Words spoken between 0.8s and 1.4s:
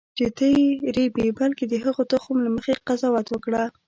رېبې